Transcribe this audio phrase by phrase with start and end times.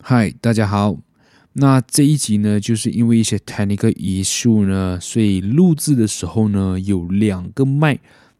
[0.00, 0.98] 嗨，大家好。
[1.54, 7.98] 那这一集呢，就是因为一些 technical 因素呢，所以录制的时候呢，有两个麦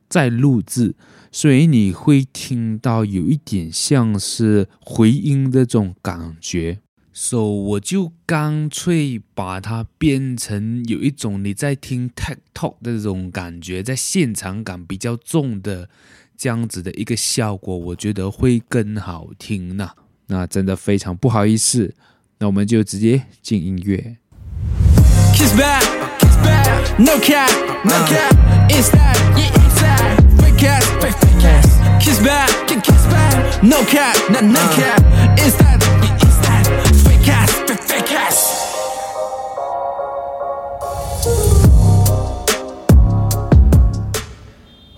[0.09, 0.95] 在录制，
[1.33, 6.79] 所以你会听到有一点像是回音的这种感觉。
[7.13, 15.89] 所以我就干脆把它变成有一种你在听 tech talk 的这种感觉，在现场感比较重的
[16.37, 19.91] 这样子的一个效果，我觉得会更好听呢。
[20.29, 21.95] 那真的非常不好意思，
[22.39, 24.17] 那我们就直接进音乐。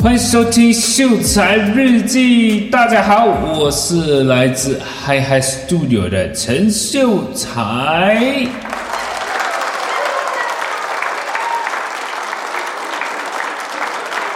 [0.00, 2.70] 欢迎收听秀才日记。
[2.70, 3.26] 大家好，
[3.58, 8.46] 我是来自 Hi Hi Studio 的陈秀才。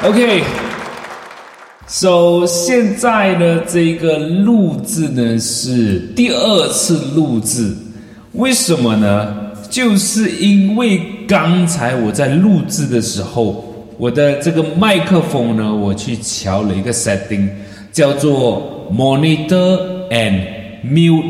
[0.02, 0.74] OK，So
[2.44, 7.72] 现在呢，这个录制呢是第二次录制，
[8.32, 9.52] 为什么呢？
[9.70, 13.71] 就是因为刚才我在录制的时候。
[13.98, 17.48] 我的这个麦克风呢，我去调了一个 setting，
[17.92, 20.42] 叫做 Monitor and
[20.84, 21.24] Mute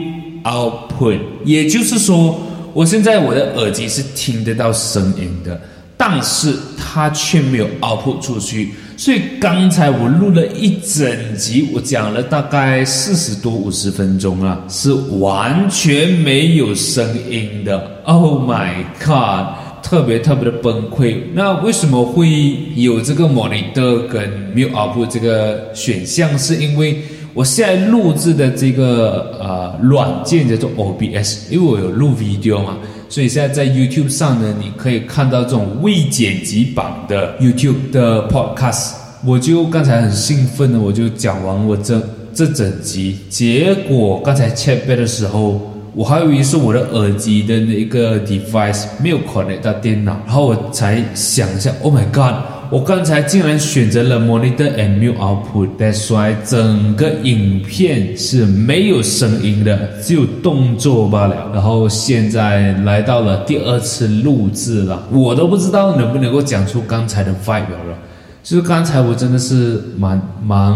[0.44, 2.40] Output，也就是说，
[2.72, 5.60] 我现在我的耳机是听得到声音的，
[5.96, 8.70] 但是它却没有 output 出去。
[8.96, 17.90] 所以刚才我录了一整集，我讲了大概四十多五十分钟啊，是完全没有声音的。
[18.04, 19.61] Oh my god！
[19.92, 21.18] 特别特别的崩溃。
[21.34, 26.38] 那为什么会有这个 monitor 跟 mute up 这个选项？
[26.38, 27.02] 是因为
[27.34, 32.78] 我现在录制的这个呃软件叫做 OBS，因为我有录 video 嘛，
[33.10, 38.92] 所以现在在 YouTube 上呢，你可以看到这种未剪辑版的 YouTube 的 podcast。
[39.26, 42.00] 我就刚才很兴奋的，我就讲完我这
[42.32, 45.70] 这整集，结果刚才 check back 的时候。
[45.94, 52.34] 我还以为是我的耳机的那个 device 没有 connect 到电脑，然后我才想一下，Oh my god！
[52.70, 61.50] 我刚才竟然选择了 monitor and mute output，that's why 整个影片是没有声音的，只有动作罢了。
[61.52, 67.98] 然后现在来到了第二次录制了，我都不知道能不能够讲出刚才的 vibe 了。
[68.42, 70.74] 就是刚才我真的是蛮蛮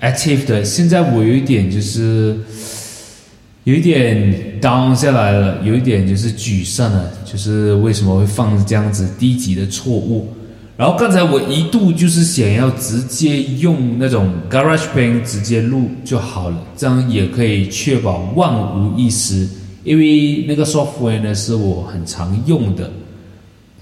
[0.00, 2.36] active 的，现在我有一点就是。
[3.68, 10.26] 有一点 down 下来了，有一点就是沮丧了，就是为什么会犯这样子低级的错误？
[10.74, 19.46] 然后刚才我一度就是想要直接用那种 GarageBand 直接录就好了，这样也可以确保万无一失，
[19.84, 22.90] 因为那个 software 呢是我很常用的，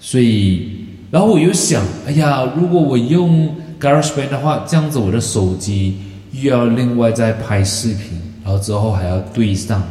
[0.00, 0.68] 所以，
[1.12, 5.94] 然后我又想，哎呀，如果我用 GarageBand 的话，这样子我的手机
[6.32, 8.20] 又要另外再拍视频。
[8.46, 9.82] 然后之后还要对上，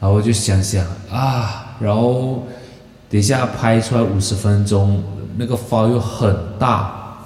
[0.00, 2.44] 然后我就想想啊，然后
[3.08, 5.00] 等一下拍出来五十分钟，
[5.36, 7.16] 那个 file 又很大，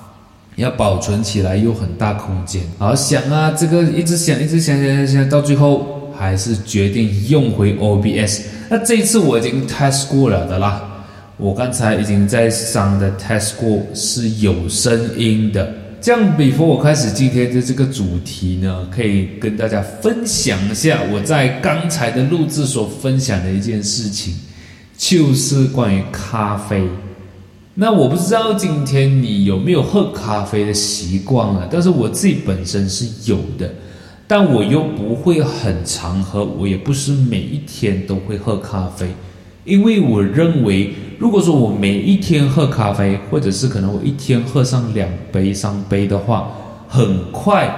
[0.57, 2.63] 要保存起来又很大空间。
[2.79, 8.43] 然后想啊，这个一直想，一直想，想，想，想，到最后还是决定用回 OBS。
[8.69, 10.83] 那这一次我已经 test 过了的啦，
[11.39, 15.73] 我刚才已经在上的 test 过是有声音的。
[16.01, 24.35] 这样，before 我开始今天的这个主题呢，可以跟大家分享一下我在刚才的录制所分享的一件事情，
[24.97, 26.85] 就是关于咖啡。
[27.75, 31.69] 那我不知道今天你有没有喝咖啡的习惯啊？
[31.71, 33.69] 但是我自己本身是有的，
[34.29, 39.09] 但我又不会很常喝，我也不是每一天都会喝咖啡。
[39.69, 46.51] 因为我认为，如果说我每一天喝咖啡，或者是可能我一天喝上两杯、三杯的话，
[46.89, 47.71] 很快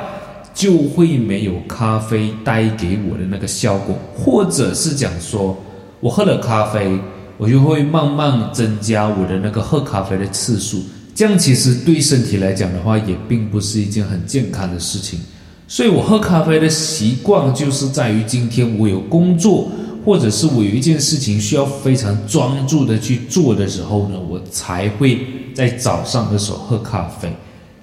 [0.54, 5.56] 就会没有咖啡带给我的那个效果，或者是讲说，
[5.98, 6.96] 我喝了咖啡，
[7.36, 10.80] 我就会慢慢增加我的那个喝咖啡的次数，
[11.12, 15.18] 这样其实对身体来讲的话，也并不是一件很健康的事情。
[15.66, 19.68] 所以我喝咖啡的习惯就是在于今天我有工作。
[20.04, 25.18] 或者是我有一件事情需要非常专注的去做的时候呢，我才会
[25.54, 27.30] 在早上的时候喝咖啡。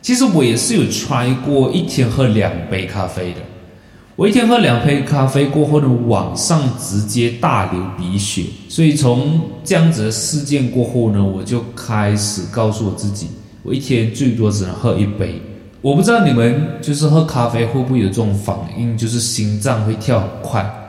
[0.02, 3.40] 其实我也是有 try 过一天喝两杯咖啡的。
[4.16, 8.46] 我一天喝两杯咖啡过后呢，晚上直接大流鼻血。
[8.68, 13.28] 所以从这样子的事件过后呢，我就开始告诉我自己，
[13.62, 15.40] 我一天最多只能喝一杯。
[15.82, 20.87] 我不知道你们就是喝咖啡会不会有这种反应，就是心脏会跳很快。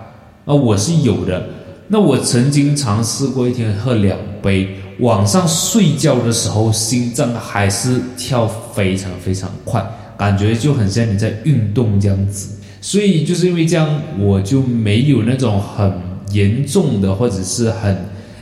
[0.49, 1.45] 啊，我是有的。
[1.89, 4.67] 那我曾经尝试过一天喝两杯，
[5.01, 9.87] 晚上睡觉的时候心脏还是跳非常非常快，
[10.17, 12.49] 感觉就很像你在运动这样子。
[12.81, 13.87] 所以就是因为这样，
[14.19, 15.93] 我就没有那种很
[16.33, 17.95] 严重的或者是很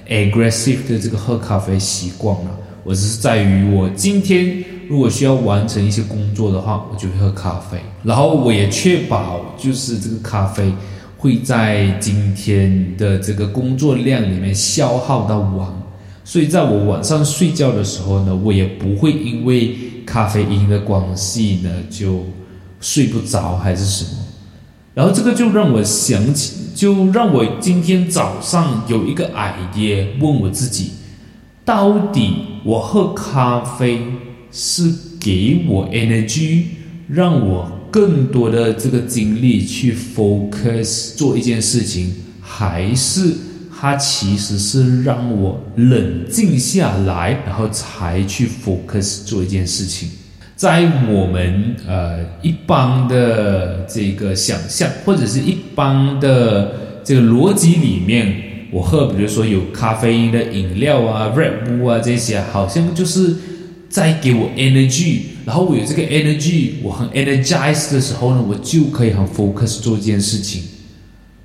[0.09, 2.51] aggressive 的这个喝咖啡习惯了。
[2.85, 7.79] 我只是在于我今天如果需要完成一些工作的话，我就会喝咖啡。
[8.05, 10.73] 然后我也确保就是这个咖啡
[11.27, 15.69] 会在今天的这个工作量里面消耗到完。
[16.23, 19.77] 所以在我晚上睡觉的时候呢，我也不会因为
[20.07, 22.25] 咖啡因的关系呢就
[22.81, 24.11] 睡不着还是什么。
[24.95, 30.93] 然后这个就让我想起，就让我今天早上有一个 idea，问我自己。
[31.65, 34.01] 到底我喝咖啡
[34.53, 36.63] 是给我 energy，
[37.09, 43.33] 让我更多的这个精力去 focus 做一件事情，还是
[43.79, 50.09] 它其实是让我冷静下来，然后才去 focus 做一件事情？
[50.55, 50.81] 在
[51.11, 58.43] 我们呃一般的这个想象或者是一般的这个逻辑里面。
[58.73, 63.35] 我喝，比如说有咖啡因的饮料啊，Red Bull 啊这些，好像就是
[63.97, 70.63] 在给我 energy，然后我有这个 energy，我很 energized 的时候呢，我就可以很 focus 做一件事情。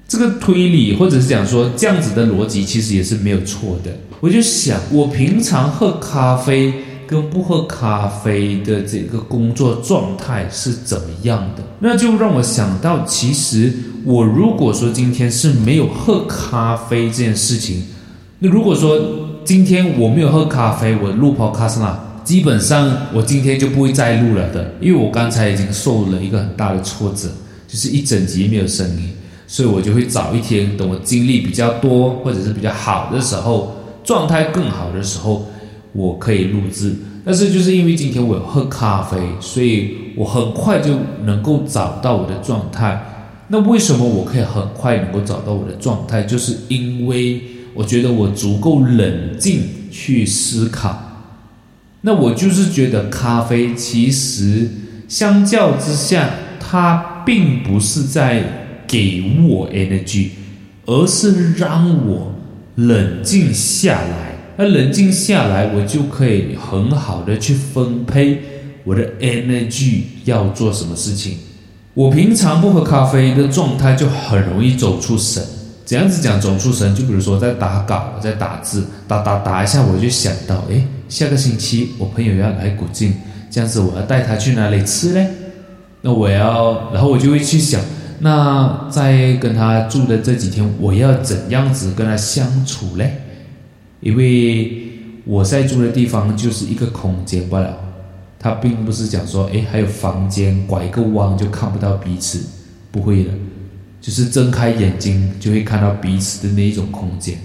[0.05, 3.97] 这个推理或者是讲说这样子的逻辑，其实也是没有错的。
[4.19, 6.73] 我就想，我平常喝咖啡
[7.07, 11.63] 跟不喝咖啡的这个工作状态是怎么样的？
[11.79, 13.71] 那就让我想到，其实。
[14.03, 17.83] 我如果说今天是没有喝咖啡这件事情，
[18.39, 18.99] 那如果说
[19.45, 27.27] 今天我没有喝咖啡，我录 podcast 啦，基本上我今天就不会再录了的，因为我刚才已经受了一个很大的挫折，
[27.67, 29.09] 就是一整集没有声音，
[29.47, 33.75] 所以我就会找一天，等我精力比较多或者是比较好的时候，
[34.05, 35.45] 状态更好的时候，
[35.91, 36.95] 我可以录制。
[37.25, 43.27] 但是就是因为今天我有喝咖啡，所以我很快就能够找到我的状态。
[43.49, 46.23] 那为什么我可以很快能够找到我的状态？
[46.23, 47.41] 就是因为
[47.73, 51.10] 我觉得我足够冷静去思考。
[52.01, 54.67] 那我就是觉得咖啡其实
[55.07, 58.43] 相较之下，它并不是在
[58.87, 60.29] 给我 energy，
[60.85, 62.33] 而是让我
[62.75, 64.31] 冷静下来。
[64.57, 68.41] 那冷静下来，我就可以很好的去分配
[68.83, 71.37] 我的 energy 要做什么事情。
[71.93, 75.43] 我平常不喝咖啡的状态就很容易走出神。
[75.83, 76.95] 怎样子讲走出神？
[76.95, 83.13] 就比如说在打稿，在打字，打打打一下，我就想到，诶，下个星期我朋友要来古晋，
[83.49, 85.27] 这样子我要带他去哪里吃嘞？
[85.99, 87.81] 那我要，然后我就会去想，
[88.19, 93.17] 那在跟他住的这几天，我要怎样子跟他相处嘞？
[93.99, 94.83] 因为
[95.25, 97.77] 我在住的地方就是一个空间罢了。
[98.39, 102.39] 他并不是讲说，诶，还有房间，拐个弯就看不到彼此，
[102.89, 103.31] 不会的，
[103.99, 107.35] 就是睁开眼睛就会看到彼此的那一种空间。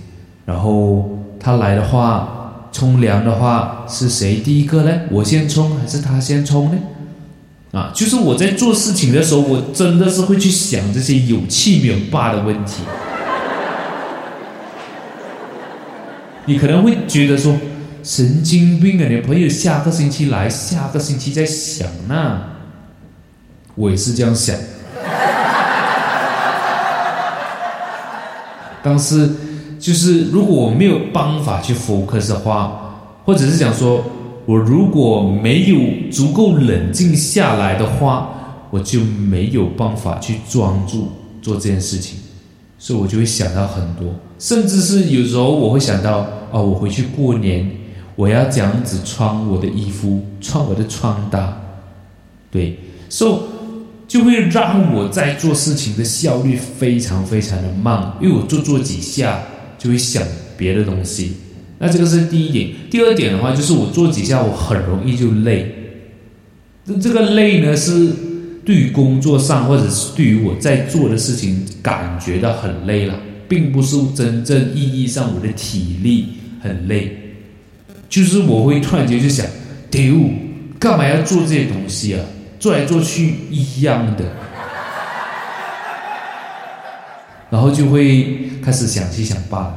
[0.44, 2.35] 然后他来的话，
[2.76, 5.00] 冲凉的话，是谁第一个呢？
[5.10, 6.76] 我先冲还是他先冲呢？
[7.72, 12.82] 啊，就是我在做事情的时候，我真的是会去想这些有气没有霸的问题。
[16.44, 17.56] 你可能会觉得说。
[18.02, 19.08] 神经病啊！
[19.10, 22.40] 你朋友下个星期来，下个星期再想呢。
[23.74, 24.54] 我也是这样想。
[28.80, 29.28] 但是，
[29.78, 34.02] 就是如果我没有办法去 focus 的话，或者是讲说，
[34.44, 38.30] 我如果没有足够冷静下来的话，
[38.70, 41.08] 我就没有办法去专注
[41.40, 42.18] 做这件事情，
[42.78, 47.70] 所以我就会想到很多，甚至是有时候我会想到，哦，我回去过年。
[48.16, 51.54] 我要这样子穿我的衣服，穿我的穿搭，
[52.50, 52.78] 对，
[53.10, 53.38] 所以
[54.08, 59.38] 就会让我在做事情的效率非常非常的慢，因为我做做几下
[59.78, 60.22] 就会想
[60.56, 61.32] 别的东西。
[61.78, 62.70] 那这个是第一点。
[62.90, 65.72] 第二点的话，就是我做几下我很容易就累。
[66.86, 68.10] 这这个累呢，是
[68.64, 73.18] 对于工作上或者是对于我在做的事情感觉到很累了，
[73.48, 76.26] 并不是真正意义上我的体力
[76.60, 77.16] 很累。
[78.08, 79.44] 就是我会突然间就想，
[79.90, 80.14] 丢，
[80.78, 82.24] 干嘛要做这些东西啊？
[82.58, 84.24] 做来做去一样的，
[87.56, 89.74] 然后就会开始想七想八。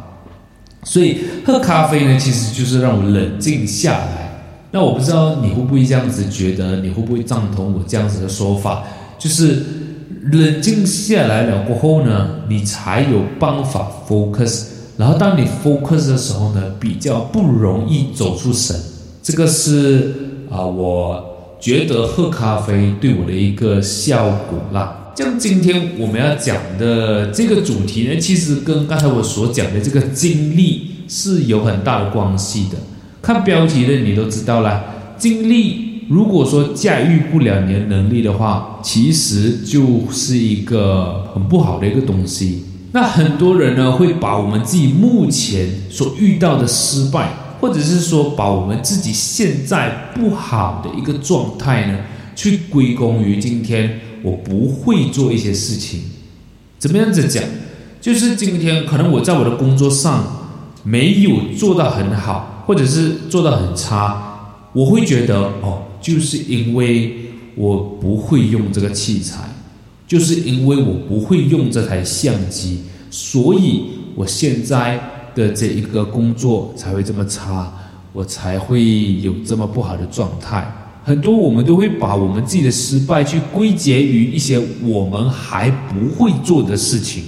[0.83, 4.41] 所以喝咖啡呢，其实就是让我冷静下来。
[4.71, 6.81] 那我不知道你会不会这样子觉得？
[6.81, 8.83] 你会不会赞同我这样子的说法？
[9.17, 9.63] 就是
[10.23, 14.65] 冷静下来了过后呢，你才有办法 focus。
[14.97, 18.75] 然后当你 focus 的时候呢，比较不容易走出神。
[19.23, 20.13] 这个是
[20.51, 21.23] 啊、我
[21.59, 24.98] 觉得喝咖啡对我的一个效果啦。
[25.15, 32.77] 像今天我们要讲的这个主题呢，其实跟刚才我所讲的这个经历是有很大的关系的。
[33.21, 34.83] 看标题的你都知道了，
[35.17, 35.89] 经历。
[36.09, 42.63] 如果说驾驭不了你的能力的话，其实就是一个很不好的一个东西。
[42.93, 47.29] 那很多人呢，会把我们自己目前所遇到的失败，
[47.61, 51.99] 或者是说把我们自己现在不好的一个状态呢，
[52.35, 56.01] 去归功于今天我不会做一些事情。
[56.77, 57.43] 怎么样子讲？
[58.01, 60.23] 就是今天可能我在我的工作上
[60.83, 65.83] 没有做到很好，或者是做到很差，我会觉得哦。
[66.01, 67.13] 就是因为
[67.55, 69.49] 我不会用这个器材，
[70.07, 73.83] 就是因为我不会用这台相机，所以
[74.15, 74.97] 我现在
[75.35, 77.69] 的这一个工作才会这么差，
[78.13, 80.73] 我才会有这么不好的状态。
[81.09, 87.23] 很多我们都会把我们自己的失败去归结于一些我们还不会做的事情。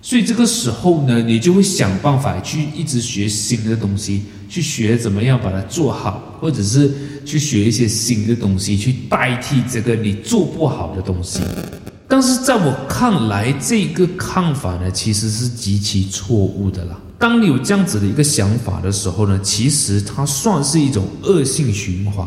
[0.00, 6.92] 所以这个时候呢，你就会想办法去一直学新的东西，去学怎么样把它做好，或者是
[7.26, 11.40] 去学一些新的东西，去代替这个你做不好的东西。
[12.06, 16.96] 但是在我看来，这个看法呢，其实是极其错误的啦。
[17.18, 22.24] 当你有这样子的一个想法的时候呢，其实它算是一种恶性循环。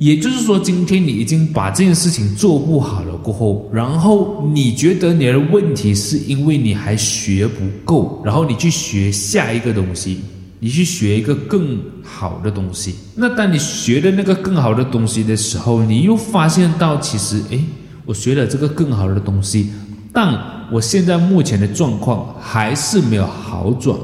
[0.00, 10.20] 也就是说，今天你已经把这件事情做不好了过后，然后你觉得你的问题是因为你还学不够，然后你去学下一个东西，
[10.58, 12.94] 你去学一个更好的东西。
[13.14, 17.62] 那当你学的那个更好的东西的时候，你又发现到其实，诶，
[18.06, 19.68] 我学了这个更好的东西，
[20.14, 20.34] 但
[20.72, 23.94] 我现在目前的状况还是没有好转。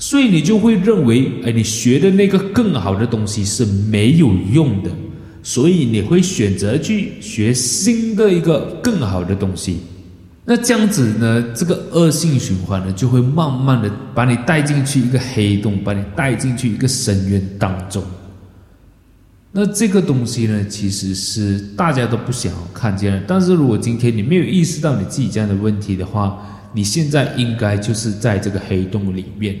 [0.00, 4.88] 所以你就会认为，哎，你学的那个更好的东西是没有用的。
[5.42, 9.78] 所以你会选择去学新的一个更好的东西，
[10.44, 18.02] 那这样子呢，这个恶性循环呢，就会慢慢的把你带进去一个黑洞，把你带进去一个深渊当中。
[19.52, 23.22] 那这个东西呢，其实是大家都不想看见的。
[23.26, 26.38] 但是如果今天你没有意识到你自己这样的问题的话，
[26.74, 29.56] 你现在应该就是在这个黑洞里面。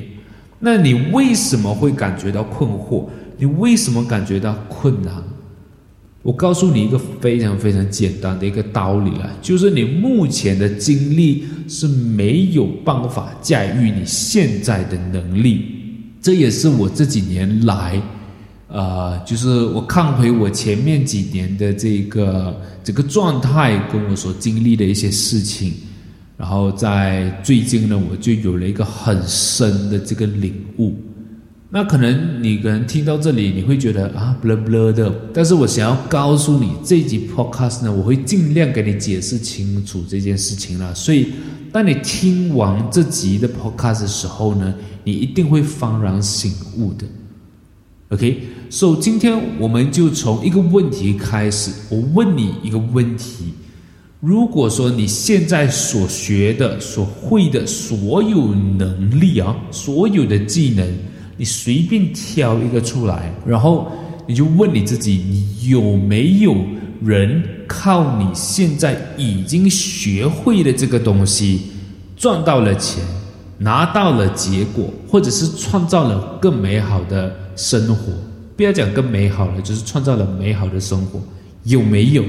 [0.58, 3.06] 那你为什么会感觉到困惑？
[3.38, 5.14] 你为什么感觉到困难？
[6.22, 15.64] 我告诉你一个非常非常简单的一个道理啊，就是你目前的经历是没有办法驾驭你现在的能力。
[16.20, 18.02] 这也是我这几年来，
[18.66, 25.72] 呃，就是我看回我前面几年的这个这个状态，跟我所经历的一些事情，
[26.36, 30.96] 然后在最近呢，我就有了一个很深的这个领悟。
[31.70, 35.14] 那可能你可能听到这里，你会觉得啊，blah blah 的。
[35.34, 40.94] 但是我想要告诉你，这一集 podcast 呢，我会尽量给你解释清楚这件事情了。
[40.94, 41.26] 所以，
[41.70, 47.04] 当你听完这集的 podcast 的时候呢，你一定会幡然醒悟的。
[48.08, 51.70] OK，所以今天我们就从一个问题开始。
[51.90, 53.52] 我问你一个问题：
[54.20, 60.88] 如果说你现在所学的、所会的所有能力啊，所有的技能，
[61.38, 63.90] 你随便挑一个出来，然后
[64.26, 66.54] 你就问你自己：你有没有
[67.02, 71.62] 人靠你现在已经学会的这个东西
[72.16, 73.02] 赚到了钱，
[73.58, 78.12] 拿到了结果，或者是创造了更美好的生活？
[78.56, 81.20] 不要讲更美好了，就是创造了美好的生活，
[81.62, 82.24] 有没有？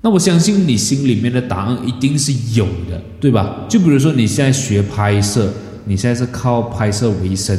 [0.00, 3.64] 那我相信你心里面的答案一定是有的，对吧？
[3.68, 5.48] 就比如说你现在学拍摄，
[5.84, 7.56] 你现在是靠拍摄为生。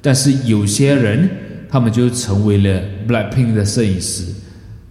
[0.00, 1.28] 但是有些人，
[1.68, 4.24] 他们就成为了 Blackpink 的摄影师；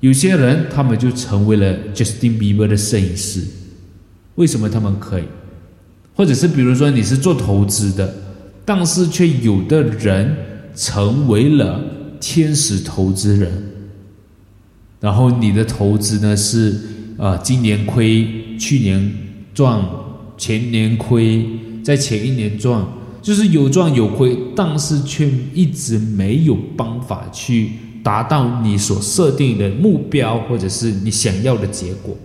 [0.02, 3.42] 有些人，他们就成为了 Justin Bieber 的摄影师。
[4.36, 5.24] 为什么他们可以？
[6.14, 8.14] 或者是比如说你是做投资的，
[8.66, 10.36] 但是却有的人
[10.76, 11.82] 成为了
[12.20, 13.52] 天使投资人，
[15.00, 16.72] 然后你的投资呢是
[17.18, 19.12] 啊、呃，今年亏，去年
[19.54, 19.84] 赚，
[20.38, 21.46] 前年亏，
[21.84, 22.86] 在前一年赚。
[23.22, 27.72] 就是有赚有亏，但是却一直没有办法去
[28.04, 32.16] 达到你所设定的目标，或者是你想要的结果，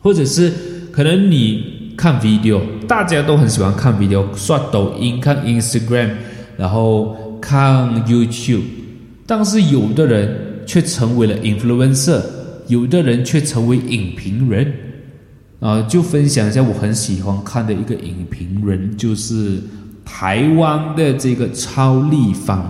[0.00, 0.52] 或者是
[0.90, 6.10] 可能你看 video，大家都很喜欢看 video，刷抖音、看 Instagram，
[6.56, 8.62] 然后看 YouTube，
[9.26, 12.22] 但是有的人却成为了 influencer，
[12.68, 14.72] 有的人却成为影评人。
[15.60, 19.58] 啊，就分享一下我很喜欢看的一个影评人，就是
[20.04, 22.62] 台湾的这个超立方，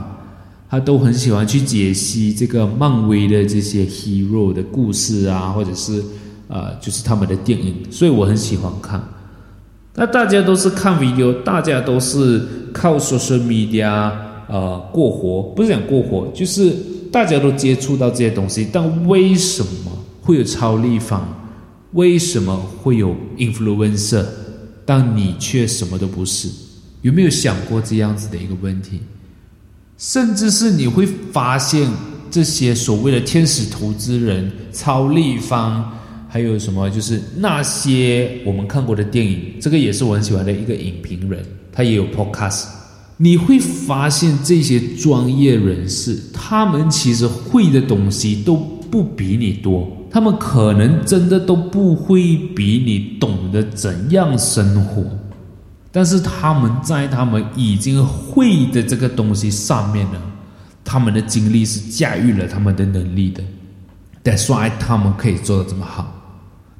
[0.70, 6.02] 他都很喜欢去解析这个漫威的这些 hero 的故事啊，或者是
[6.48, 9.02] 呃，就是他们的电影，所以我很喜欢看。
[9.94, 12.40] 那大家都是看 video，大家都是
[12.72, 14.10] 靠 social media
[14.48, 16.74] 呃过活，不是讲过活，就是
[17.12, 19.92] 大家都接触到这些东西，但为什么
[20.22, 21.28] 会有超立方？
[21.92, 24.24] 为什么会有 influencer，
[24.84, 26.48] 但你却什么都不是？
[27.02, 29.00] 有没有想过这样子的一个问题？
[29.96, 31.88] 甚至是你会发现，
[32.30, 35.90] 这些所谓的天使投资人、超立方，
[36.28, 36.88] 还有什么？
[36.90, 42.66] 就是那些我们看过的电影，这个也是我很喜欢的一个影评人，他也有 podcast。
[43.16, 49.90] 你会发现这些专业人士，他们其实会的东西都不比你多。
[50.10, 55.04] 他们可能真的都不会比你懂得怎样生活，
[55.92, 60.20] 但是他们在他们已经会的这个东西上面呢，
[60.84, 63.42] 他们的经历是驾驭了他们的能力的。
[64.24, 66.14] That's why 他们可以做的这么好。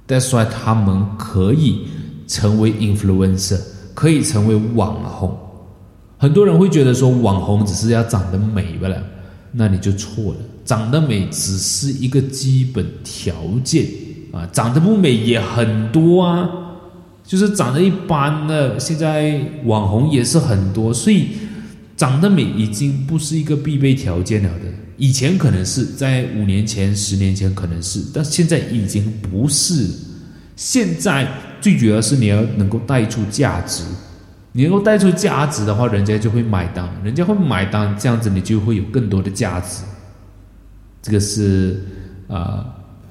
[0.07, 1.87] That's why 他们可以
[2.27, 3.61] 成为 influencer，
[3.95, 5.39] 可以成为网红。
[6.17, 9.03] 很多人会觉得说网红只是要长得美罢了，
[9.53, 10.39] 那你就错了。
[10.69, 13.35] 长得美只是一个基本条
[13.65, 13.87] 件
[14.33, 16.47] 啊，长得不美也很多啊，
[17.25, 21.29] 就是长得一般的，现在网红也是很多，所以
[21.97, 24.67] 长得美已经不是一个必备条件了的。
[24.99, 29.89] 以前可能是在五年前、十年前可能是，但现在已经不是。
[30.55, 31.27] 现在
[31.63, 33.85] 最主要是你要能够带出价值，
[34.53, 39.83] 你能够带出价值的话，人家就会买单，人家会买单，这样子你就会有更多的价值。
[41.01, 41.81] 这个是
[42.27, 42.67] 啊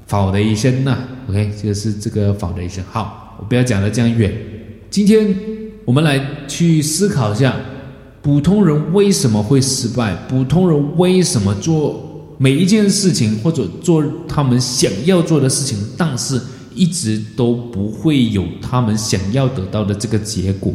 [0.10, 0.98] ，foundation 呐
[1.29, 2.82] ，OK，这个是这个 foundation。
[2.91, 4.32] 好，我不要讲的这样远。
[4.89, 5.36] 今天
[5.86, 7.56] 我们来去思考一下，
[8.22, 10.14] 普通人为什么会失败？
[10.27, 16.40] 普通人为什么做每一件事情或者做他们想要做的事情，但是
[16.75, 20.74] 一直都不会有他们想要得到的这个结果？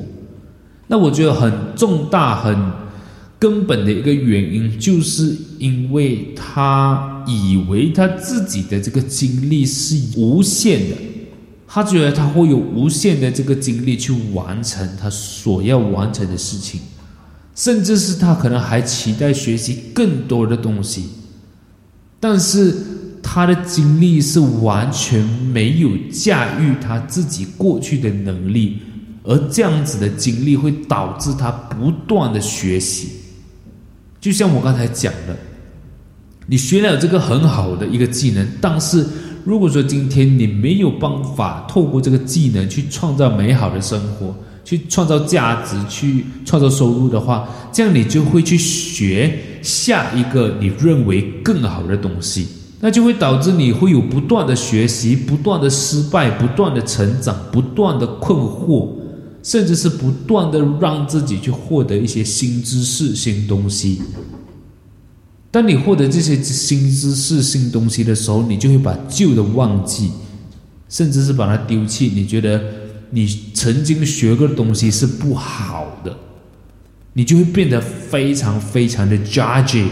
[0.88, 2.82] 那我觉得很重大、很。
[3.42, 10.96] 根本的一个原因，就是因为他以为他自己的这个精力是无限的，
[11.66, 16.80] 他觉得他会有无限的这个精力去完成他所要完成的事情，
[17.54, 21.04] 甚至是他可能还期待学习更多的东西，
[22.20, 22.76] 但是
[23.22, 28.78] 他的精力是完全没有驾驭他自己过去的能力，
[29.22, 33.08] 而这样子的精力会导致他不断的学习。
[34.20, 35.36] 就像我刚才讲的，
[36.46, 39.06] 你学了这个很好的一个技能，但是
[39.44, 52.46] 如果说今天你没有办法透过这个技能去创造美好的生活，去创造价值，去创造收入的话，这样你就会去学下一个你认为更好的东西，
[52.80, 58.88] 那就会导致你会有不断的学习、不断的失败、不断的成长、不断的困惑。
[59.44, 64.00] 甚至是不断的让自己去获得一些新知识、新东西。
[65.52, 70.10] 当你获得这些新知识、新东西的时候，你就会把旧的忘记，
[70.88, 72.10] 甚至是把它丢弃。
[72.12, 72.60] 你觉得
[73.10, 76.16] 你曾经学过的东西是不好的，
[77.12, 79.86] 你就会变得非常非常的 judging。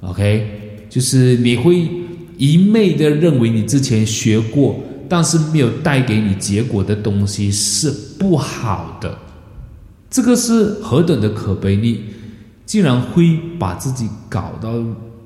[0.00, 1.88] OK，就是你会
[2.36, 4.80] 一昧的认为你之前学过。
[5.10, 9.16] 但是没有带给你结果的东西是不好的，
[10.10, 11.76] 这个是何等的可悲！
[11.76, 12.04] 你
[12.68, 14.70] 竟然会把自己搞到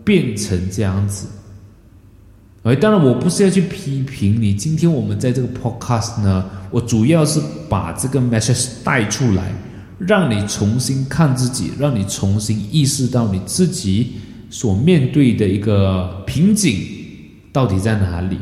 [0.04, 1.26] 变成这样子。
[2.62, 4.54] 哎，当然我不是要去批评你。
[4.54, 9.52] 今天我们在这个 podcast 呢，我主要是把这个 message 带出来，
[9.98, 14.12] 让你重新看自己，让你重新意识到你自己
[14.48, 16.78] 所面对的一个瓶颈
[17.52, 18.38] 到底在哪里。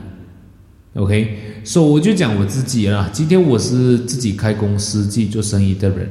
[0.92, 3.08] OK，所以我就讲我自己了。
[3.14, 6.06] 今天我是自己开公司、自己做生意的人，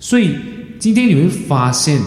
[0.00, 0.34] 所以
[0.80, 2.00] 今天你会发现，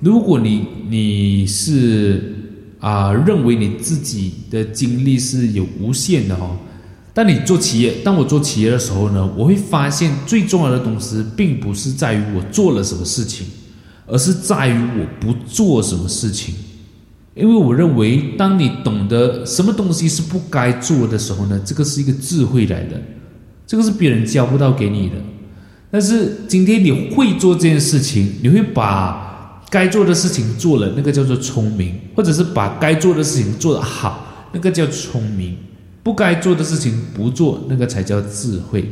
[0.00, 2.36] 如果你你是
[2.78, 6.54] 啊、认为你自己的精力是有无限的哦，
[7.14, 13.46] 当你做企业，当我做企业的时候呢，我会发现最重要的东西，并不是在于我做了什么事情，
[14.06, 16.54] 而是在于我不做什么事情。
[17.34, 23.00] 因为我认为，当你懂得什么东西是不该做的时候呢，这个是一个智慧来的，
[23.66, 25.14] 这个是别人教不到给你的。
[25.90, 35.54] 但是今天你会做这件事情，你会把该做的事情做了，那个叫做聪明，或者是把该做的事情做得好，那个叫聪明；
[36.02, 38.88] 不该做的事情不做，那个才叫智慧。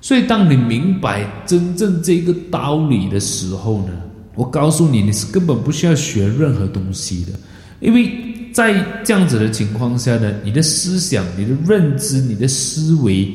[0.00, 3.92] 所以，当你明白真正这个道理的时候呢，
[4.34, 7.32] 我告诉你，你是根本不需要学任何东西的，
[7.80, 8.12] 因为
[8.52, 13.28] 在这样子的情况下呢，你的思想、你的认知、你的思维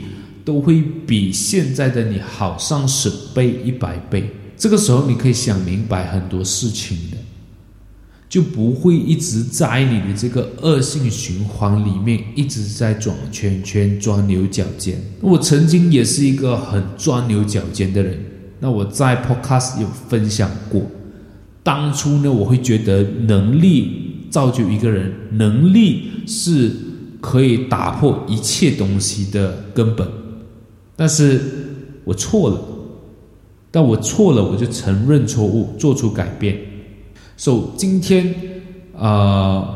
[0.43, 4.29] 都会比现在的你好上十倍、一百倍。
[4.57, 7.17] 这个时候，你可以想明白很多事情的。
[8.29, 14.99] 就不会一直在你的这个恶性循环里面一直在转圈圈、钻牛角尖。
[15.21, 18.19] 我曾经也是一个很钻牛角尖的人。
[18.59, 20.81] 那我在 Podcast 有分享过，
[21.61, 26.71] 当初呢，我会觉得能力造就一个人，能力是
[27.21, 30.07] 可以打破一切东西的根本。
[30.95, 31.39] 但是
[32.03, 32.61] 我错了，
[33.71, 36.57] 但我错了，我就承认错误，做出改变。
[37.35, 38.33] 所、so, 今天，
[38.95, 39.67] 呃，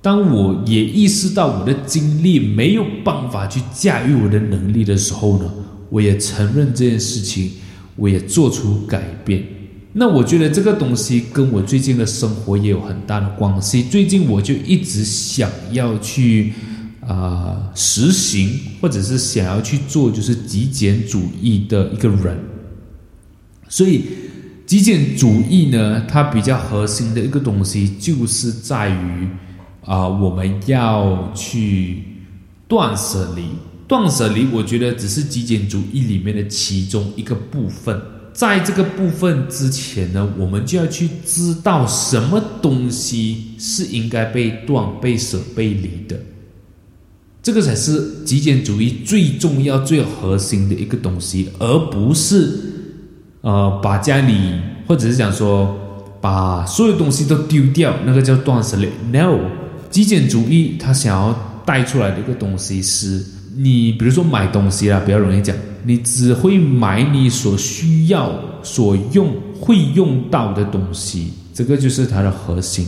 [0.00, 5.52] 当我也意识到我的精力没有办法去驾驭我的能力的时候呢，
[5.90, 7.50] 我也承认这件事情，
[7.96, 9.44] 我也做出改变。
[9.92, 13.82] 那我觉得这个东西跟我最近的生活也有很大的关系。
[13.82, 16.52] 最近我就一直想要去
[17.06, 22.38] 啊、实行，或者是想要去做，就是极简主义的一个人，
[23.68, 24.04] 所以。
[24.66, 29.28] 极简主义呢，它比较核心的一个东西，就是在于
[29.84, 32.02] 啊、我们要去
[32.66, 33.44] 断舍离。
[33.86, 37.96] 断舍离，我觉得只是极简主义里面的其中一个部分。
[38.32, 46.18] 在这个部分之前呢，我们就要去知道什么东西是应该被断、被舍、被离的。
[47.46, 52.58] 这个才是极简主义最重要、最核心的一个东西，而不是。
[53.42, 54.34] 呃，把家里
[54.88, 55.78] 或者是讲说，
[56.20, 58.88] 把所有东西都丢掉，那个叫断舍离。
[59.12, 59.38] No，
[59.90, 63.24] 极简主义它想要带出来的一个东西是，
[63.56, 68.32] 你比如说买东西啦，比较容易讲，你只会买你所需要、
[68.64, 72.84] 所用、会用到的东西，这个就是它的核心，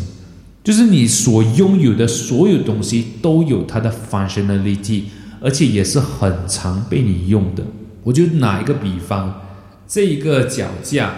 [0.63, 5.05] 就是你所拥有的所有东西都有它的 functionality，
[5.41, 7.63] 而且也是很常被你用的。
[8.03, 9.43] 我就拿一个比方。
[9.91, 11.13] 这一个脚架，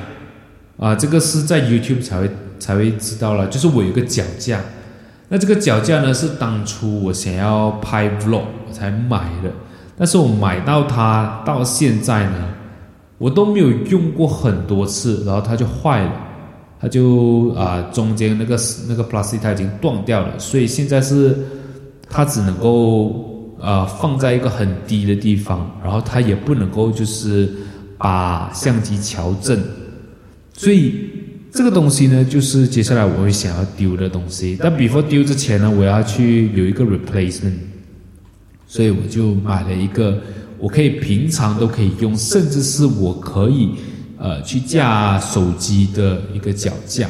[0.76, 3.48] 啊，这个是在 YouTube 才会才会知道了。
[3.48, 4.60] 就是我有个脚架，
[5.28, 9.50] 那这个脚架呢是当初我想要拍 Vlog 我才买的，
[9.98, 12.48] 但是我买到它到现在呢，
[13.18, 16.12] 我都没有用过很多次，然后它就坏了，
[16.80, 21.36] 它就啊中间那个那个 plastic 它已经断掉了，所以现在是
[22.08, 27.48] 它只能够啊放在一个很低的地方，然后它也不能够就是。
[28.02, 29.62] 把相机调正，
[30.54, 30.94] 所以
[31.52, 34.56] 这个东西呢，就是接下来我会想要丢的东西。
[34.58, 37.52] 但 before 丢之前呢，我要去有一个 replacement，
[38.66, 40.18] 所以我就买了一个
[40.58, 43.72] 我可以平常都可以用，甚至是我可以
[44.20, 47.08] 呃去架手机的一个脚架。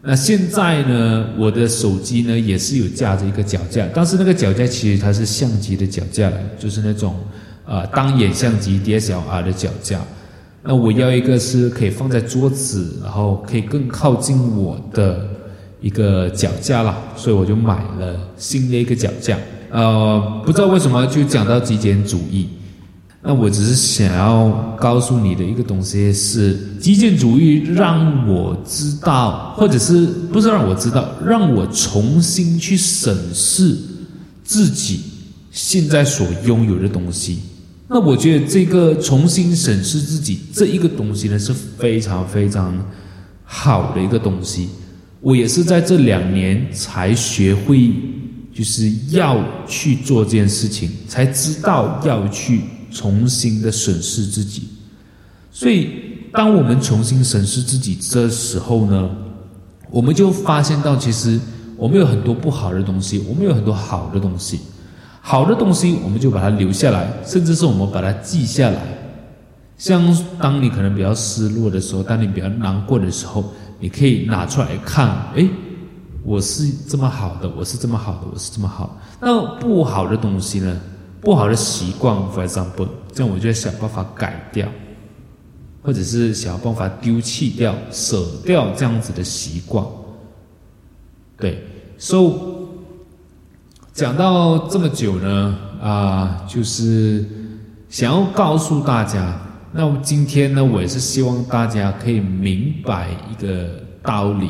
[0.00, 7.14] 那现在呢，我的手机呢也是有架着一个脚架，但是那个脚架其实它是相机的脚架来，就是那种。
[7.70, 10.00] 呃，单眼相机 DSLR 的脚架，
[10.62, 15.28] 那我要一个是可以放在桌子，然后可以更靠近我的
[15.82, 19.36] 一个脚架啦，所以我就买了新的一个脚架。
[19.70, 22.48] 呃，不知道为什么就讲到极简主义，
[23.20, 24.48] 那我只是想要
[24.80, 33.76] 告诉你的一个东西是，极简主义让我知道，或者是不是让我知道，让我重新去审视
[34.44, 35.00] 自己
[35.50, 37.40] 现在所拥有的东西。
[37.88, 42.72] 那我觉得这个重新审视自己这一个东西呢，是非常非常
[43.42, 44.68] 好的一个东西。
[45.20, 47.90] 我也是在这两年才学会，
[48.54, 54.68] 就是要去做这件事情，才知道要去重新的审视自己。
[55.50, 55.90] 所以，
[56.32, 59.10] 当我们重新审视自己这时候呢，
[59.90, 61.40] 我们就发现到，其实
[61.76, 64.60] 我们有很多不好的东西，我们有很多好的东西。
[65.20, 68.80] 好的东西，我们就把它留下来，甚至是我们把它记下来。
[69.76, 73.44] 像当你可能比较失落的时候，当你比较难过的时候，
[73.78, 75.48] 你可以拿出来看，诶，
[76.24, 78.96] 我是这么好的，我是这么好的，我是这么好。
[79.20, 80.80] 那不好的东西呢？
[81.20, 84.68] 不好的习惯，for example，这样我就要想办法改掉，
[85.82, 89.84] 或者是想办法丢弃掉、舍掉这样子的习惯。
[91.36, 91.62] 对
[91.98, 92.32] ，so。
[93.94, 97.26] 讲到这么久呢，啊，就是
[97.88, 99.36] 想要告诉大家，
[99.72, 103.68] 那我今天呢，我也是希望大家可以明白一个
[104.00, 104.48] 道理，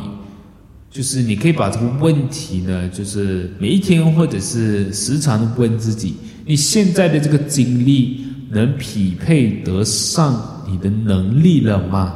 [0.90, 6.16] 就是你可以把这个问题呢，就是每一天或者是时常问自己：
[6.48, 12.14] 你现在的这个精力能匹配得上你的能力了吗？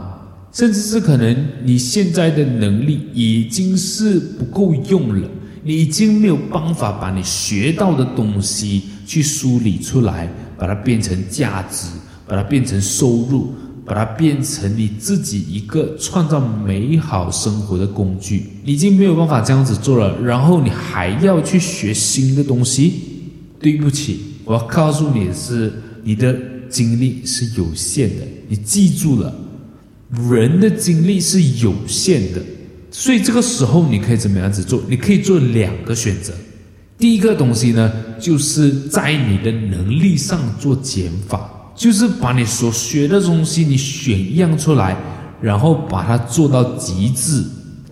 [0.51, 5.29] 甚至是可能你现在的能力已经是不够用了，
[5.63, 11.89] 你已经没有办法把你学到的东西去梳理出来，把它变成价值，
[12.27, 13.53] 把它变成收入，
[13.85, 18.47] 把它变成你自己一个创造美好生活的工具。
[18.65, 22.95] 你已经没有办法这样子做了，然后你还要去学新的东西，
[23.63, 25.73] 对不起，我要告诉你是，
[26.03, 26.37] 你的
[26.69, 29.33] 精力是有限的，你记住了。
[30.29, 32.43] 人的精力是有限的，
[32.91, 34.83] 所以这个时候你可以怎么样子做？
[34.89, 36.35] 你可以做两个选择。
[36.99, 44.97] 第一个东西呢，就是在你的能力上做减法，就是把你所学的东西你选一样出来，
[45.41, 47.43] 然后把它做到极致。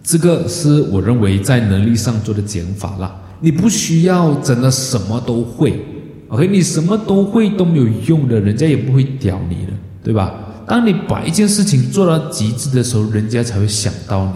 [0.03, 3.15] 这个是我认为在能力上做的减法了。
[3.41, 5.81] 你不需要真的什么都会
[6.29, 6.47] ，OK？
[6.47, 9.73] 你什么都会都没有用的，人家也不会屌你的，
[10.05, 10.33] 对吧？
[10.67, 14.33] 当你把一件事情做到极致的时候，人家才会想到你。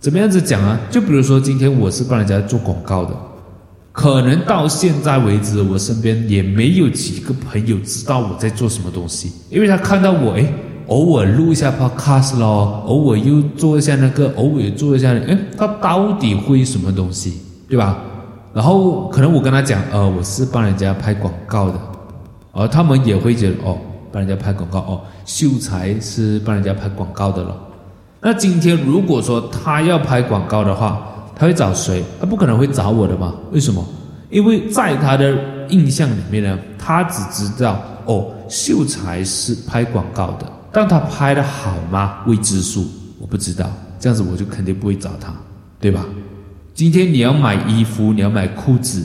[0.00, 0.78] 怎么样子讲啊？
[0.90, 3.14] 就比如说，今天我是帮人家做广告的，
[3.92, 10.52] 可能到现在为止，我身边也没有几个朋友知道我在做什么东西，因为他看到我，诶，
[10.86, 17.34] 偶尔录一下 podcast 咯，偶尔又做一下那个，偶尔做一下，诶，他到底会什么东西，
[17.68, 17.98] 对吧？
[18.54, 21.78] 然后可能我跟他讲，呃，我是帮人家拍广告的，
[22.52, 23.76] 而他们也会觉得，哦。
[24.12, 27.54] 帮人家拍广告哦，秀才是帮人家拍广告的了。
[28.22, 32.02] 那今天如果说他要拍广告的话，他会找谁？
[32.18, 33.34] 他不可能会找我的嘛？
[33.52, 33.84] 为什么？
[34.30, 35.36] 因为在他的
[35.68, 42.20] 印象里面呢，他只知道哦，秀才是拍广告的，但他拍的好吗？
[42.26, 42.86] 未知数，
[43.20, 43.66] 我不知道。
[44.00, 45.30] 这样子我就肯定不会找他，
[45.78, 46.06] 对吧？
[46.76, 49.02] 今天你要买衣服，你要买裤子，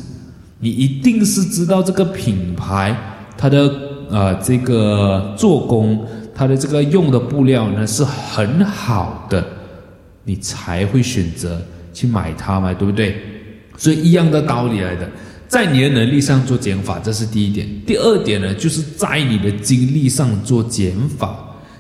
[0.59, 2.95] 你一定是知道这个品牌
[3.37, 3.89] 它的。
[4.11, 6.05] 啊、呃，这个做工，
[6.35, 9.41] 它的这个用的布料呢是很好的，
[10.25, 11.61] 你才会选择
[11.93, 13.15] 去买它嘛，对不对？
[13.77, 15.09] 所以一样的道理来的，
[15.47, 17.65] 在你的能力上做减法，这是第一点。
[17.87, 21.33] 第二点呢，就是在你的精力上做减法，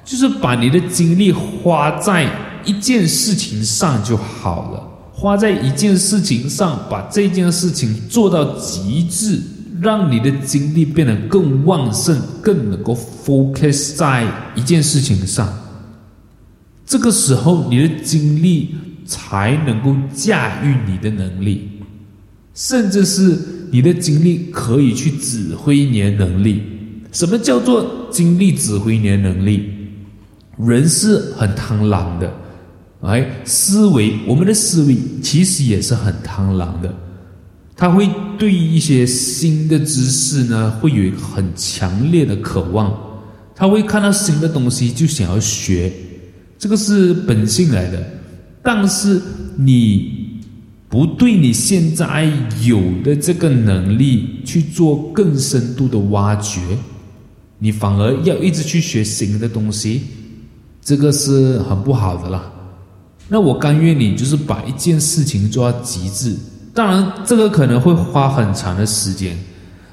[0.05, 2.25] 就是把你的精力花在
[2.63, 4.90] 一件事情上就好了，
[5.21, 9.39] 花在一件事情上，把这件事情做到极致。
[9.79, 15.51] 让你的精力变得更旺盛，更能够 focus 在一件事情上。
[16.85, 21.67] 这个时候，你的精力才能够驾驭你的能力，
[22.53, 23.35] 甚至是
[23.71, 26.61] 你的精力可以去指挥你的能力。
[27.11, 29.67] 什么叫做精力指挥你的能力？
[30.59, 32.31] 人是很贪婪的，
[33.01, 36.93] 哎，思维，我们的思维其实也是很贪婪的。
[37.75, 42.95] 他会对一些新的知识呢，会有很强烈的渴望。
[43.55, 45.91] 他会看到新的东西就想要学，
[46.59, 48.03] 这个是本性来的。
[48.61, 49.19] 但是
[49.57, 50.39] 你
[50.87, 52.31] 不对你现在
[52.63, 56.61] 有的这个能力去做更深度的挖掘，
[57.57, 60.01] 你反而要一直去学新的东西，
[60.83, 62.51] 这个是很不好的啦。
[63.33, 66.35] 那我甘愿你就是把一件事情做到极致。
[66.73, 69.37] 当然，这个可能会花很长的时间，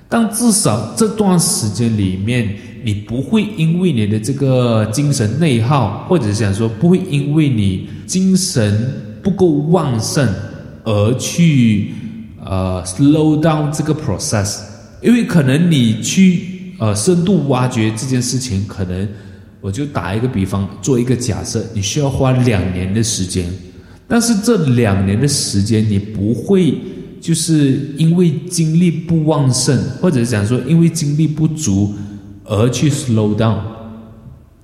[0.08, 10.28] 但至少这段时间里面，你不会因为你的这个精神内耗，或者想说不会因为你精神不够旺盛
[10.82, 11.92] 而去
[12.44, 14.58] 呃 slow down 这个 process，
[15.00, 19.08] 因为可能你去呃深度挖掘这件事情，可能
[19.60, 23.44] 我就打一个比方，做一个假设，你需要花两年的时间。
[24.06, 26.74] 但是这两年的时间，你不会
[27.20, 31.92] 就是因为精力不旺盛，或者是讲说因为精力不足
[32.44, 33.58] 而去 slow down。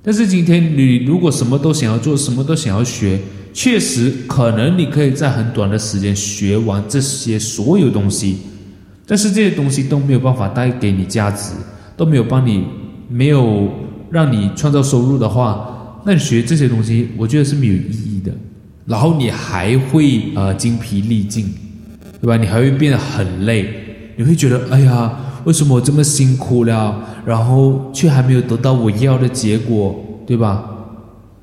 [0.02, 3.18] 但是今天你如果什么都想要做，什么都想要学，
[3.52, 8.38] 确实可能你可以在很短的时间学完这些所有东西。
[9.07, 11.52] 但是这些东西都没有办法带给你价值，
[11.96, 12.64] 都没有帮你，
[13.09, 13.70] 没有
[14.14, 18.31] 让你创造收入的话，那你学这些东西，我觉得是没有意义的。
[18.87, 21.53] 然后你还会呃精疲力尽，
[22.20, 22.37] 对吧？
[22.37, 23.68] 你还会变得很累，
[24.14, 26.94] 你会觉得哎呀，为什么我这么辛苦了，
[27.27, 30.62] 然后却还没有得到我要的结果，对吧？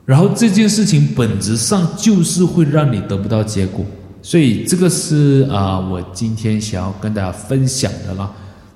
[0.06, 3.84] 然后这件事情本质上就是会让你得不到结果，
[4.22, 8.32] 所以这个是啊、我今天想要跟大家分享的啦。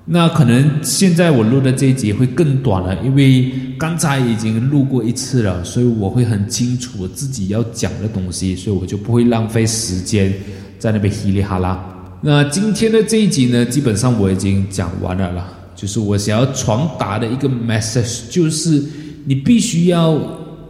[0.08, 10.32] 那可能现在我录的这一集会更短了，因为刚才已经录过一次了，所以我会很清楚我自己要讲的东西，所以我就不会浪费时间
[10.78, 11.84] 在那边稀里哈啦。
[12.22, 18.84] 那今天的这一集呢，基本上我已经讲完了啦，就是我想要传达的一个 message，就是
[19.26, 20.16] 你必须要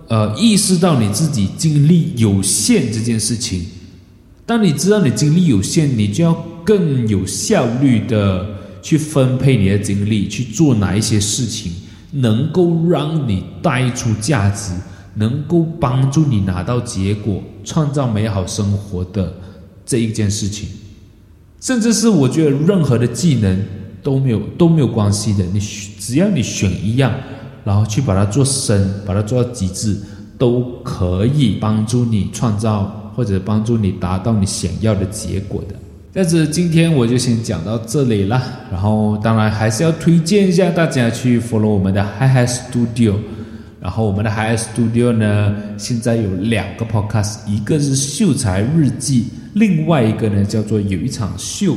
[0.07, 3.65] 呃意识到你自己精力有限这件事情。
[4.45, 8.54] 当你知道你精力有限，你就要更有效率的。
[8.85, 11.73] 去分配你的精力，去做哪一些事情
[12.11, 14.73] 能够让你带出价值，
[15.15, 19.33] 能够帮助你拿到结果，创造美好生活的
[19.87, 20.69] 这一件事情，
[21.59, 23.59] 甚至是我觉得任何的技能
[24.03, 25.43] 都没有都没有关系的。
[25.45, 27.11] 你只要你选一样，
[27.63, 29.97] 然后去把它做深，把它做到极致，
[30.37, 35.75] 都可以帮助你创造或者帮助你达到你想要的结果的。
[36.17, 43.15] 但是今天我就先讲到这里了，然后当然还是要推荐一下大家去 follow 我们的 Hyhy Studio，
[43.81, 49.25] 然后我们的 Hyhy Studio 呢，现在有两个 podcast，一个是秀才日记，
[49.55, 51.75] 另外一个呢叫做有一场秀，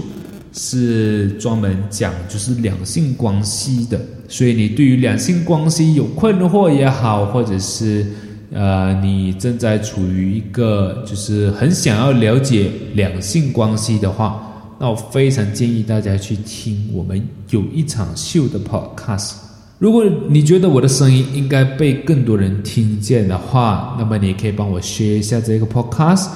[0.53, 8.07] 是专门讲就是两性关系的，所以你对于两性关系有困惑也好，或者是。
[8.51, 14.43] 呃，你正在处于一个就是很想要了解两性关系的话，
[14.79, 19.35] 那我非常建议大家去听我们有一场秀的 podcast。
[19.79, 26.29] 如果你觉得我的声音应该被更多人听见的话，那么你可以帮我 share 一下这个 podcast，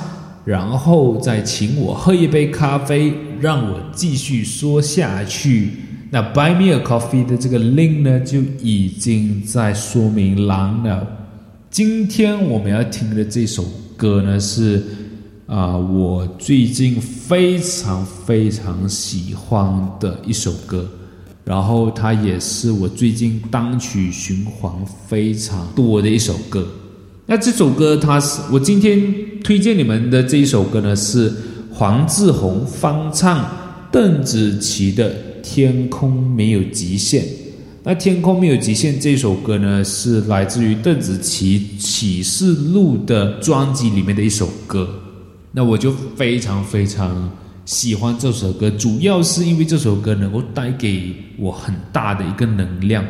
[0.44, 5.70] 然后再请我喝一杯咖啡，让我继续说下去。
[6.10, 11.06] 那 Buy Me a Coffee 的这个 link 呢，就已经在说明栏了。
[11.72, 13.64] 今天我们要听的这首
[13.96, 14.82] 歌呢，是
[15.46, 20.86] 啊、我最近非常非常喜欢的一首歌，
[21.46, 24.70] 然后它也是我最近单曲循环
[25.08, 26.68] 非常多的一首歌。
[27.24, 29.00] 那这首歌它是我今天
[29.42, 31.32] 推荐你们的这一首歌呢，是
[31.72, 33.50] 黄志宏翻唱
[33.90, 35.10] 邓紫棋的
[35.42, 37.24] 《天空没有极限》。
[37.84, 44.88] 那天空没有极限这首歌呢，是来自于邓紫棋《启示录》的专辑里面的一首歌。
[45.50, 47.28] 那我就非常非常
[47.64, 53.04] 喜欢这首歌，主要是因为这首歌能够带给我很大的一个能量，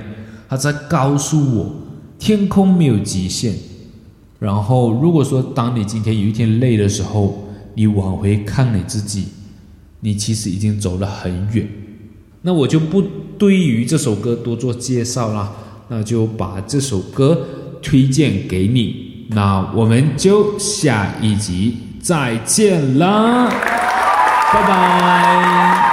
[0.48, 1.76] 它在告诉我
[2.18, 3.54] 天空没有极限。
[4.38, 9.26] 然后，如果说当你今天有一天累的时候，你往回看你自己，
[10.00, 11.68] 你其实已经走了很远。
[12.42, 13.02] 那我就不。
[13.38, 15.50] 对于这首歌多做介绍啦，
[15.88, 17.36] 那就把这首歌
[17.82, 19.26] 推荐给你。
[19.30, 23.48] 那我们就下一集再见啦，
[24.52, 25.91] 拜拜。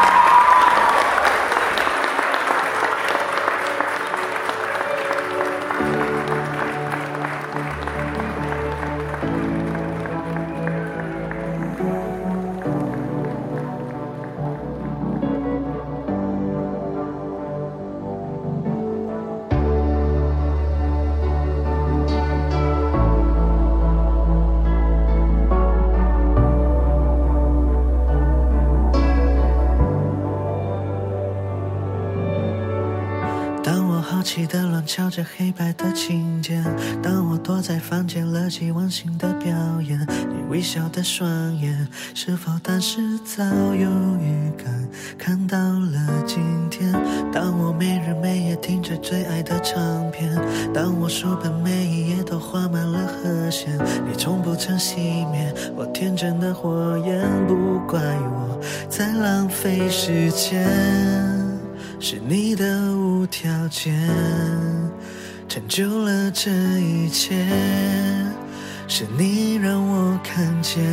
[34.99, 36.61] 敲着黑白的琴键，
[37.01, 39.49] 当我躲在房间乐极忘形的表
[39.81, 44.89] 演，你微笑的双眼，是否当时早有预感？
[45.17, 46.91] 看到了今天，
[47.31, 50.37] 当我没日没夜听着最爱的唱片，
[50.73, 53.73] 当我书本每一页都画满了和弦，
[54.05, 54.97] 你从不曾熄
[55.31, 58.59] 灭我天真的火焰，不怪我
[58.89, 61.28] 在浪费时间。
[65.69, 67.45] 救了这一切，
[68.87, 70.83] 是你让我看见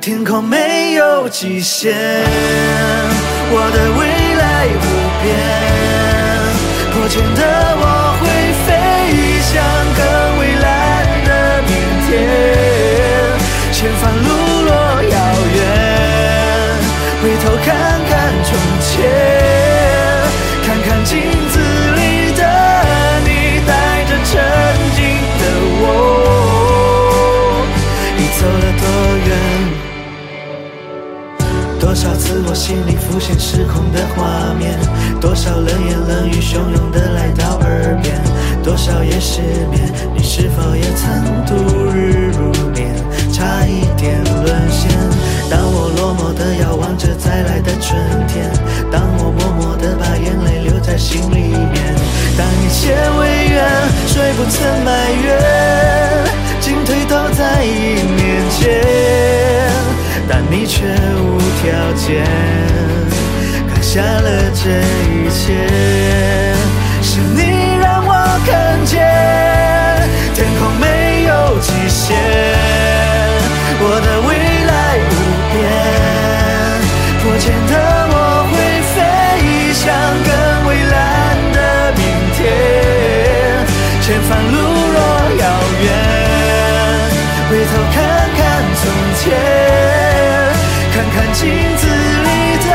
[0.00, 1.92] 天空没有极限，
[3.50, 4.86] 我的未来无
[5.24, 5.34] 边，
[6.92, 7.42] 破茧的
[7.80, 7.84] 我
[8.20, 8.24] 会
[8.64, 8.68] 飞
[9.42, 9.58] 翔
[32.28, 34.78] 次我心里浮现失控的画面，
[35.18, 38.20] 多少冷言冷语汹涌的来到耳边，
[38.62, 39.40] 多少夜失
[39.72, 39.80] 眠，
[40.14, 41.56] 你是否也曾度
[41.88, 42.94] 日如年，
[43.32, 44.92] 差一点沦陷？
[45.48, 47.96] 当我落寞的遥望着再来的春
[48.28, 48.52] 天，
[48.92, 51.96] 当我默默的把眼泪留在心里面，
[52.36, 53.64] 当一切未圆，
[54.06, 54.92] 谁不曾埋
[55.24, 56.28] 怨，
[56.60, 58.68] 进退都在一念间，
[60.28, 62.22] 但你却无条件
[63.66, 64.68] 扛下了这
[65.08, 65.66] 一切，
[67.00, 67.40] 是你
[67.80, 68.12] 让我
[68.46, 69.00] 看见
[70.34, 72.14] 天空没有极限，
[73.80, 74.28] 我的未
[74.66, 75.12] 来无
[75.50, 75.56] 边，
[77.22, 77.72] 破茧的
[91.18, 92.28] 看镜子里
[92.62, 92.70] 的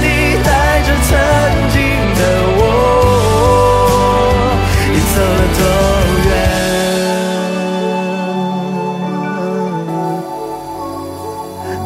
[0.00, 0.06] 你，
[0.44, 0.48] 带
[0.82, 1.10] 着曾
[1.72, 1.74] 经
[2.14, 2.20] 的
[2.58, 2.60] 我，
[4.92, 5.60] 你走了多
[6.28, 6.30] 远，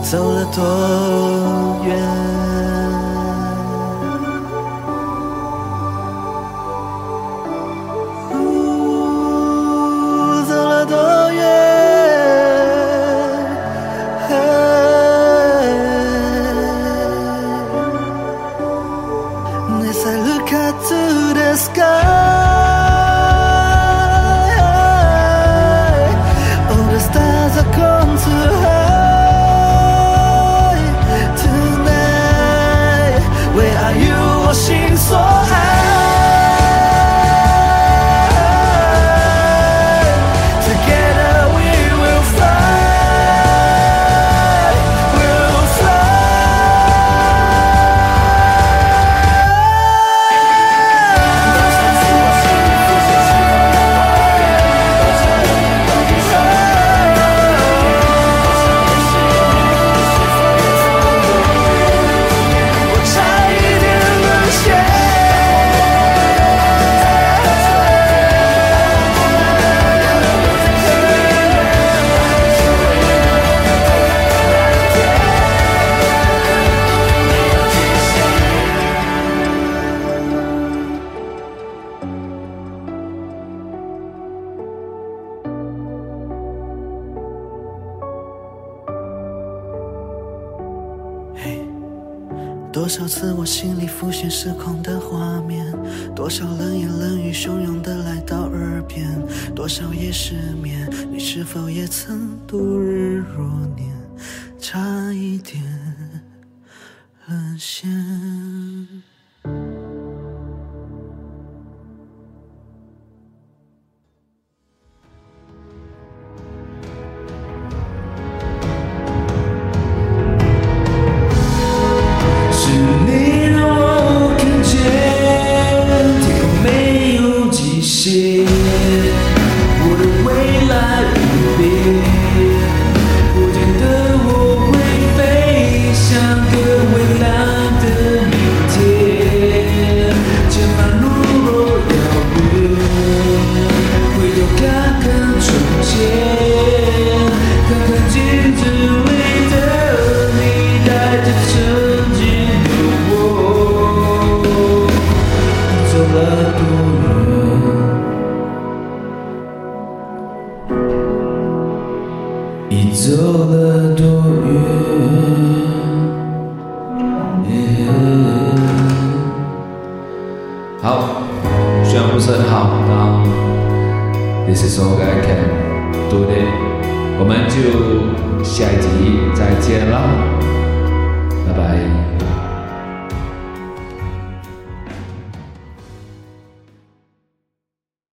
[0.03, 0.59] 走了多